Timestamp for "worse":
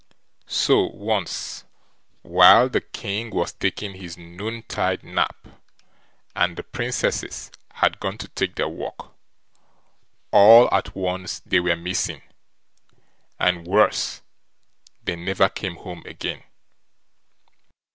13.67-14.23